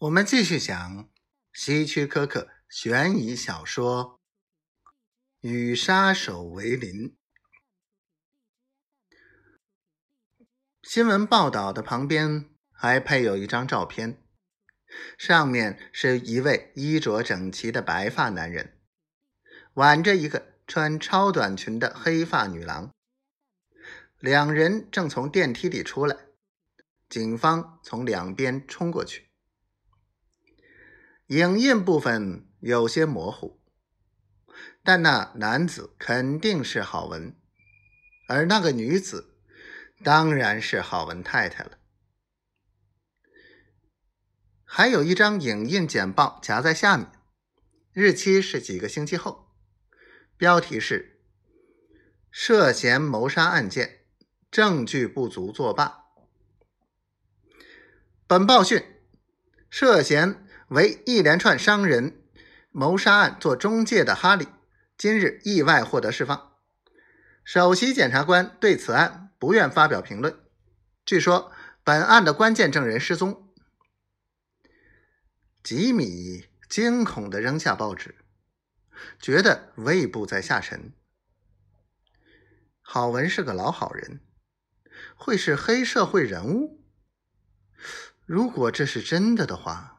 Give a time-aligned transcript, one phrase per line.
[0.00, 1.10] 我们继续讲
[1.52, 4.18] 希区柯克悬疑小说
[5.46, 7.10] 《与杀手为邻》。
[10.82, 14.22] 新闻报道的旁边还配有一张照片，
[15.18, 18.80] 上面是一位衣着整齐的白发男人，
[19.74, 22.90] 挽着一个穿超短裙的黑发女郎，
[24.18, 26.16] 两人正从电梯里出来，
[27.06, 29.29] 警方从两边冲过去。
[31.30, 33.60] 影印部分有些模糊，
[34.82, 37.36] 但那男子肯定是郝文，
[38.26, 39.36] 而那个女子
[40.02, 41.78] 当然是郝文太太了。
[44.64, 47.12] 还有一张影印简报夹在下面，
[47.92, 49.52] 日期是几个星期后，
[50.36, 51.20] 标题是
[52.32, 54.00] “涉嫌谋杀案件，
[54.50, 56.06] 证据不足作罢”。
[58.26, 58.84] 本报讯：
[59.70, 60.44] 涉嫌。
[60.70, 62.22] 为一连串商人
[62.70, 64.46] 谋杀案做中介的哈利，
[64.96, 66.52] 今日意外获得释放。
[67.42, 70.38] 首席检察官对此案不愿发表评论。
[71.04, 71.50] 据说
[71.82, 73.52] 本案的关键证人失踪。
[75.64, 78.14] 吉米惊恐地扔下报纸，
[79.18, 80.92] 觉得胃部在下沉。
[82.80, 84.20] 郝文是个老好人，
[85.16, 86.80] 会是黑社会人物？
[88.24, 89.96] 如果这是真的的话。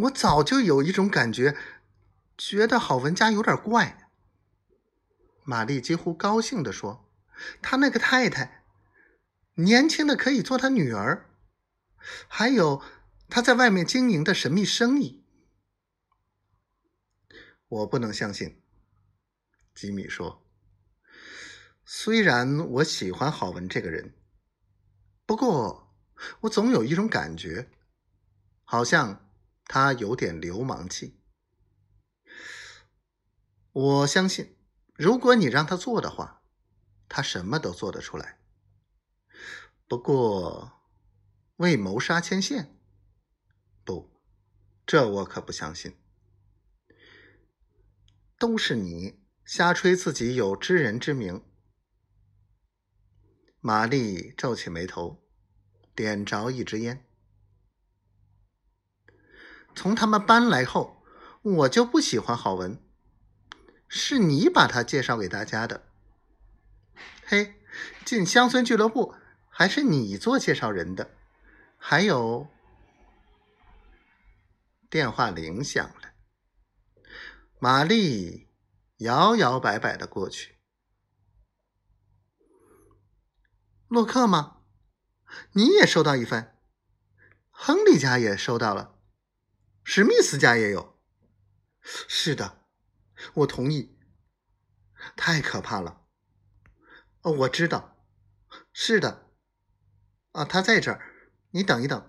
[0.00, 1.56] 我早就有一种感觉，
[2.38, 4.08] 觉得郝文家有点怪。
[5.44, 7.10] 玛丽几乎高兴地说
[7.60, 8.64] ：“他那个太太，
[9.54, 11.28] 年轻的可以做他女儿，
[12.28, 12.82] 还有
[13.28, 15.22] 他在外面经营的神秘生意。”
[17.68, 18.62] 我不能相信，
[19.74, 20.46] 吉米说
[21.84, 24.14] ：“虽然我喜欢郝文这个人，
[25.26, 25.94] 不过
[26.40, 27.68] 我总有一种感觉，
[28.64, 29.26] 好像……”
[29.72, 31.20] 他有点流氓气，
[33.70, 34.56] 我相信，
[34.94, 36.42] 如果你让他做的话，
[37.08, 38.40] 他什么都做得出来。
[39.86, 40.72] 不过，
[41.58, 42.76] 为谋杀牵线，
[43.84, 44.20] 不，
[44.84, 45.96] 这我可不相信。
[48.36, 51.44] 都是你瞎吹自己有知人之明。
[53.60, 55.22] 玛丽皱起眉头，
[55.94, 57.06] 点着一支烟。
[59.74, 61.02] 从他们搬来后，
[61.42, 62.82] 我就不喜欢郝文。
[63.88, 65.86] 是你把他介绍给大家的。
[67.24, 67.60] 嘿，
[68.04, 69.14] 进乡村俱乐部
[69.48, 71.10] 还是你做介绍人的。
[71.76, 72.46] 还有，
[74.88, 76.12] 电话铃响了。
[77.58, 78.48] 玛丽
[78.98, 80.56] 摇摇摆摆的过去。
[83.88, 84.58] 洛克吗？
[85.52, 86.56] 你也收到一份。
[87.50, 88.99] 亨利家也收到了。
[89.92, 91.00] 史密斯家也有。
[91.82, 92.64] 是的，
[93.34, 93.98] 我同意。
[95.16, 96.06] 太可怕了。
[97.22, 98.06] 哦，我知道。
[98.72, 99.32] 是的。
[100.30, 101.32] 啊，他在这儿。
[101.50, 102.08] 你等一等。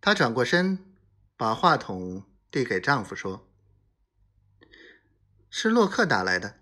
[0.00, 0.96] 她转过身，
[1.36, 3.52] 把话筒递给丈夫，说
[5.50, 6.61] ：“是洛克打来的。